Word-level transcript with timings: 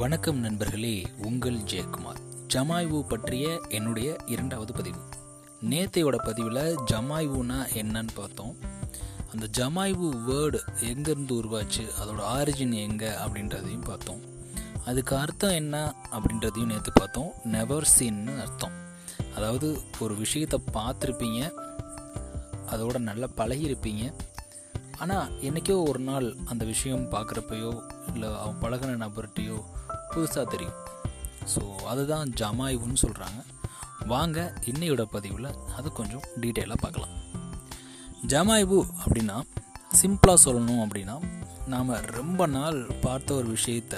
வணக்கம் 0.00 0.38
நண்பர்களே 0.38 1.06
உங்கள் 1.22 1.56
ஜெயக்குமார். 1.56 2.20
ஜமாய்வு 2.48 3.08
பற்றிய 3.08 3.60
என்னுடைய 3.68 4.16
இரண்டாவது 4.26 4.72
பதிவு. 4.72 4.98
நேத்தையோட 5.70 6.16
பதிவில் 6.24 6.78
ஜமாய்வுனா 6.90 7.58
என்னன்னு 7.74 8.08
பார்த்தோம். 8.14 8.56
அந்த 9.32 9.46
ஜமாய்வு 9.58 10.08
வேர்டு 10.28 10.58
எங்கேருந்து 10.80 11.40
உருவாச்சு 11.40 11.84
அதோட 12.02 12.20
ஆரிஜின் 12.36 12.72
எங்கே 12.72 13.08
அப்படின்றதையும் 13.08 13.84
பார்த்தோம். 13.84 14.20
அதுக்கு 14.84 15.16
அர்த்தம் 15.16 15.50
என்ன 15.50 15.94
அப்படின்றதையும் 16.10 16.66
நேற்று 16.66 16.92
பார்த்தோம். 16.92 17.32
நெவர் 17.44 17.88
சீன்னு 17.98 18.40
அர்த்தம். 18.40 18.72
அதாவது 19.34 19.80
ஒரு 19.98 20.16
விஷயத்தை 20.16 20.60
பார்த்துருப்பீங்க 20.72 21.52
அதோட 22.70 22.98
நல்லா 22.98 23.28
பழகியிருப்பீங்க. 23.36 24.12
ஆனால் 25.02 25.30
என்றைக்கோ 25.46 25.76
ஒரு 25.90 26.00
நாள் 26.08 26.26
அந்த 26.50 26.62
விஷயம் 26.70 27.04
பார்க்குறப்பையோ 27.12 27.70
இல்லை 28.12 28.28
அவன் 28.42 28.60
பழகின 28.62 28.96
நபர்கிட்டையோ 29.04 29.58
புதுசாக 30.12 30.44
தெரியும். 30.54 30.78
ஸோ 31.52 31.62
அதுதான் 31.92 32.32
ஜமாய்வுன்னு 32.40 33.02
சொல்கிறாங்க 33.04 33.40
வாங்க 34.12 34.38
இன்னையோட 34.70 35.02
பதிவில் 35.14 35.48
அது 35.78 35.88
கொஞ்சம் 35.92 36.26
டீட்டெயிலாக 36.42 36.82
பார்க்கலாம். 36.84 37.14
ஜமாய்வு 38.32 38.78
அப்படின்னா 39.02 39.36
சிம்பிளாக 40.00 40.44
சொல்லணும் 40.46 40.82
அப்படின்னா 40.84 41.16
நாம் 41.72 41.90
ரொம்ப 42.18 42.46
நாள் 42.56 42.78
பார்த்த 43.00 43.34
ஒரு 43.34 43.48
விஷயத்த 43.56 43.96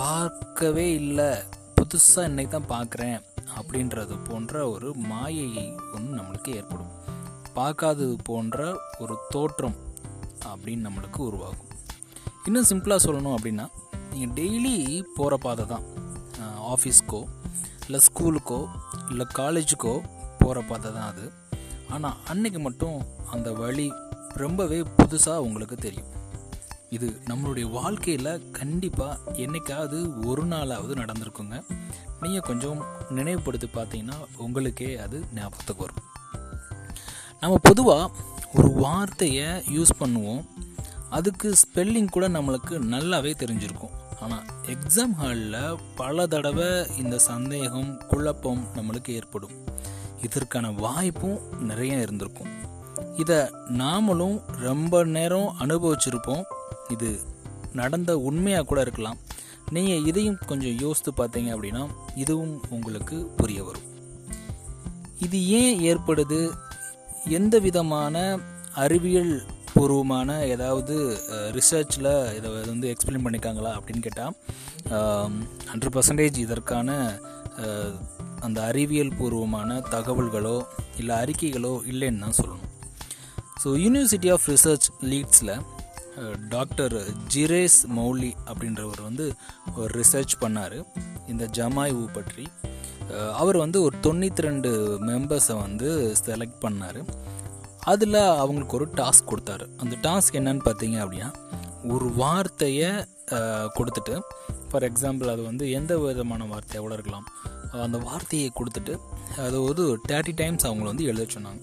பார்க்கவே 0.00 0.86
இல்லை 1.00 1.30
புதுசாக 1.78 2.28
இன்னைக்கு 2.30 2.52
தான் 2.54 2.72
பார்க்குறேன் 2.74 3.18
அப்படின்றது 3.58 4.14
போன்ற 4.28 4.54
ஒரு 4.74 4.88
மாயையை 5.10 5.66
ஒன்று 5.94 6.18
நம்மளுக்கு 6.18 6.50
ஏற்படும். 6.58 6.92
பார்க்காதது 7.58 8.14
போன்ற 8.28 8.58
ஒரு 9.02 9.14
தோற்றம் 9.34 9.76
அப்படின்னு 10.50 10.86
நம்மளுக்கு 10.86 11.20
உருவாகும். 11.28 11.68
இன்னும் 12.46 12.68
சிம்பிளாக 12.70 13.04
சொல்லணும் 13.06 13.36
அப்படின்னா 13.36 13.66
நீங்கள் 14.12 14.34
டெய்லி 14.38 14.74
போகிற 15.18 15.36
பாதை 15.44 15.64
தான். 15.72 15.84
ஆஃபீஸ்க்கோ 16.72 17.20
இல்லை 17.86 18.00
ஸ்கூலுக்கோ 18.08 18.60
இல்லை 19.10 19.26
காலேஜுக்கோ 19.38 19.94
போகிற 20.40 20.58
பாதை 20.70 20.90
தான் 20.96 21.10
அது. 21.12 21.26
ஆனால் 21.94 22.18
அன்னைக்கு 22.32 22.60
மட்டும் 22.66 22.98
அந்த 23.34 23.48
வழி 23.62 23.86
ரொம்பவே 24.42 24.78
புதுசாக 24.98 25.44
உங்களுக்கு 25.46 25.76
தெரியும். 25.86 26.10
இது 26.96 27.08
நம்மளுடைய 27.30 27.66
வாழ்க்கையில் 27.76 28.44
கண்டிப்பாக 28.58 29.34
என்னைக்காவது 29.44 29.98
ஒரு 30.30 30.42
நாளாவது 30.52 30.94
நடந்திருக்குங்க. 31.02 31.58
நீங்கள் 32.22 32.48
கொஞ்சம் 32.48 32.80
நினைவுபடுத்தி 33.18 33.68
பார்த்தீங்கன்னா 33.76 34.18
உங்களுக்கே 34.46 34.90
அது 35.04 35.18
ஞாபகத்துக்கு 35.38 35.84
வரும். 35.86 36.02
நம்ம 37.42 37.56
பொதுவாக 37.62 38.10
ஒரு 38.54 38.68
வார்த்தையை 38.72 39.46
யூஸ் 39.76 39.92
பண்ணுவோம். 40.00 40.42
அதுக்கு 41.10 41.54
ஸ்பெல்லிங் 41.62 42.10
கூட 42.10 42.28
நம்மளுக்கு 42.28 42.74
நல்லாவே 42.92 43.32
தெரிஞ்சிருக்கும். 43.42 43.94
ஆனால் 44.20 44.44
எக்ஸாம் 44.66 45.14
ஹாலில் 45.20 45.78
பல 45.94 46.26
தடவை 46.26 46.86
இந்த 46.98 47.18
சந்தேகம் 47.18 47.90
குழப்பம் 48.08 48.62
நம்மளுக்கு 48.76 49.08
ஏற்படும். 49.08 49.56
இதற்கான 50.22 50.70
வாய்ப்பும் 50.70 51.38
நிறைய 51.60 51.96
இருந்திருக்கும். 51.96 52.52
இதை 53.16 53.36
நாமளும் 53.82 54.40
ரொம்ப 54.68 55.04
நேரம் 55.04 55.54
அனுபவிச்சிருப்போம். 55.58 56.44
இது 56.88 57.20
நடந்த 57.72 58.18
உண்மையாக 58.18 58.64
கூட 58.64 58.80
இருக்கலாம். 58.80 59.20
நீங்கள் 59.70 60.04
இதையும் 60.04 60.42
கொஞ்சம் 60.46 60.78
யோசித்து 60.78 61.12
பார்த்தீங்க 61.16 61.50
அப்படின்னா 61.56 61.86
இதுவும் 62.14 62.60
உங்களுக்கு 62.70 63.18
புரிய 63.36 63.64
வரும். 63.64 63.88
இது 65.18 65.48
ஏன் 65.48 65.80
ஏற்படுது? 65.80 66.52
எந்த 67.38 67.58
விதமான 67.58 68.16
அறிவியல் 68.84 69.34
பூர்வமான 69.74 70.46
ஏதாவது 70.46 70.94
ரிசர்ச்சில் 71.56 72.10
இதை 72.36 72.50
வந்து 72.50 72.94
எக்ஸ்பிளைன் 72.94 73.24
பண்ணியிருக்காங்களா 73.24 73.72
அப்படின்னு 73.78 74.02
கேட்டால் 74.06 74.34
ஹண்ட்ரட் 75.72 75.94
பர்சன்டேஜ் 75.96 76.38
இதற்கான 76.38 76.96
அந்த 78.46 78.58
அறிவியல் 78.62 79.16
பூர்வமான 79.18 79.78
தகவல்களோ 79.94 80.56
இல்லை 81.00 81.16
அறிக்கைகளோ 81.16 81.72
இல்லைன்னு 81.92 82.22
தான் 82.24 82.38
சொல்லணும். 82.40 82.68
ஸோ 83.62 83.68
யூனிவர்சிட்டி 83.84 84.30
ஆஃப் 84.32 84.48
ரிசர்ச் 84.52 84.88
லீட்ஸில் 85.00 85.54
டாக்டர் 86.48 86.94
ஜிரேஸ் 87.34 87.78
மௌலி 87.98 88.32
அப்படின்றவர் 88.50 89.02
வந்து 89.02 89.26
ஒரு 89.76 90.02
ரிசர்ச் 90.02 90.34
பண்ணார். 90.40 90.78
இந்த 91.26 91.44
ஜமாய்வு 91.58 92.04
பற்றி 92.12 92.48
அவர் 93.40 93.56
வந்து 93.64 93.78
ஒரு 93.86 93.96
தொண்ணூற்றி 94.06 94.44
ரெண்டு 94.46 94.70
மெம்பர்ஸை 95.08 95.56
வந்து 95.64 95.88
செலக்ட் 96.24 96.62
பண்ணார். 96.64 97.00
அதில் 97.92 98.18
அவங்களுக்கு 98.42 98.76
ஒரு 98.78 98.86
டாஸ்க் 99.00 99.30
கொடுத்தாரு. 99.30 99.64
அந்த 99.82 99.94
டாஸ்க் 100.06 100.38
என்னன்னு 100.40 100.64
பார்த்தீங்க 100.68 100.98
அப்படின்னா 101.04 101.30
ஒரு 101.94 102.08
வார்த்தையை 102.22 102.90
கொடுத்துட்டு 103.78 104.14
ஃபார் 104.68 104.86
எக்ஸாம்பிள் 104.88 105.32
அது 105.32 105.42
வந்து 105.50 105.64
எந்த 105.78 105.92
விதமான 106.02 106.44
வார்த்தையாக 106.52 106.84
கூட 106.84 106.94
இருக்கலாம். 106.98 107.26
அந்த 107.86 107.98
வார்த்தையை 108.08 108.48
கொடுத்துட்டு 108.58 108.94
அது 109.46 109.58
ஒரு 109.70 109.84
தேர்ட்டி 110.10 110.34
டைம்ஸ் 110.40 110.66
அவங்கள 110.68 110.88
வந்து 110.92 111.08
எழுத 111.10 111.26
சொன்னாங்க. 111.34 111.62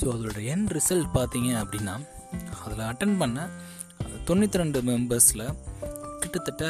ஸோ 0.00 0.06
அதோட 0.14 0.40
என் 0.52 0.66
ரிசல்ட் 0.76 1.10
பார்த்தீங்க 1.18 1.50
அப்படின்னா 1.62 1.94
அதில் 2.64 2.88
அட்டன் 2.90 3.18
பண்ண 3.22 3.38
அந்த 4.04 4.16
தொண்ணூற்றி 4.28 4.60
ரெண்டு 4.62 4.80
மெம்பர்ஸில் 4.90 5.46
கிட்டத்தட்ட 6.22 6.64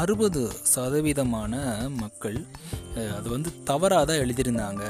அறுபது 0.00 0.42
சதவீதமான 0.74 1.54
மக்கள் 2.02 2.38
அது 3.18 3.28
வந்து 3.36 3.50
தவறாக 3.70 4.04
தான் 4.10 4.22
எழுதியிருந்தாங்க. 4.24 4.84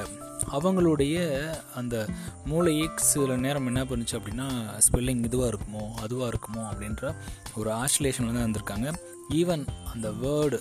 அவங்களுடைய 0.56 1.16
அந்த 1.78 1.94
மூளையை 2.50 2.86
சில 3.10 3.36
நேரம் 3.44 3.68
என்ன 3.70 3.80
பண்ணுச்சு 3.90 4.14
அப்படின்னா 4.18 4.46
ஸ்பெல்லிங் 4.86 5.22
இதுவாக 5.28 5.50
இருக்குமோ 5.52 5.84
அதுவாக 6.04 6.30
இருக்குமோ 6.32 6.62
அப்படின்ற 6.70 7.12
ஒரு 7.60 7.70
ஆசிலேஷனில் 7.82 8.36
தான் 8.36 8.46
இருந்திருக்காங்க. 8.46 8.90
ஈவன் 9.40 9.64
அந்த 9.92 10.08
வேர்டு 10.22 10.60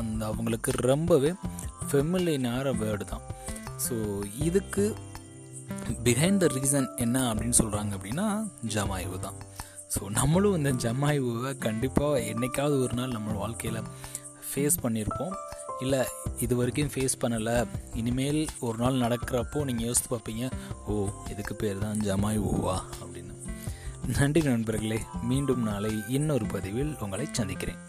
அந்த 0.00 0.20
அவங்களுக்கு 0.30 0.70
ரொம்பவே 0.92 1.32
ஃபெமிலினார 1.88 2.72
வேர்டு 2.82 3.04
தான். 3.12 3.26
ஸோ 3.86 3.96
இதுக்கு 4.48 4.84
பிஹைண்ட் 6.06 6.42
த 6.42 6.48
ரீசன் 6.54 6.88
என்ன 7.04 7.16
அப்படின்னு 7.30 7.58
சொல்கிறாங்க 7.62 7.92
அப்படின்னா 7.98 8.26
ஜமாய்வு 8.74 9.18
தான். 9.26 9.38
ஸோ 9.94 10.00
நம்மளும் 10.18 10.56
இந்த 10.58 10.70
ஜமாய்வை 10.84 11.52
கண்டிப்பாக 11.66 12.24
என்றைக்காவது 12.30 12.76
ஒரு 12.86 12.94
நாள் 13.00 13.14
நம்ம 13.16 13.36
வாழ்க்கையில் 13.42 13.80
ஃபேஸ் 14.48 14.82
பண்ணியிருப்போம். 14.84 15.34
இல்லை 15.80 16.00
இது 16.44 16.54
வரைக்கும் 16.56 16.90
ஃபேஸ் 16.94 17.20
பண்ணலை. 17.22 17.56
இனிமேல் 17.94 18.40
ஒரு 18.66 18.78
நாள் 18.78 19.02
நடக்கிறப்போ 19.04 19.58
நீங்கள் 19.68 19.86
யோசித்து 19.86 20.10
பார்ப்பீங்க 20.14 20.44
ஓ 20.86 20.94
இதுக்கு 21.30 21.54
பேர் 21.54 21.82
தான் 21.84 22.00
ஜமாய் 22.08 22.40
ஓவா 22.50 22.76
அப்படின்னு. 23.02 23.34
நன்றி 24.18 24.40
நண்பர்களே 24.40 24.98
மீண்டும் 25.30 25.62
நாளை 25.62 25.92
இன்னொரு 26.08 26.46
பதிவில் 26.46 26.92
உங்களை 27.00 27.26
சந்திக்கிறேன். 27.32 27.80